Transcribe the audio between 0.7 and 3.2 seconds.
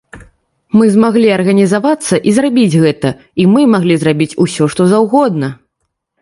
Мы змаглі арганізавацца і зрабіць гэта,